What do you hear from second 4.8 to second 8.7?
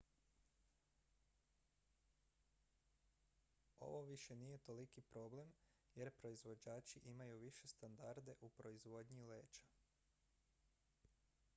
problem jer proizvođači imaju više standarde u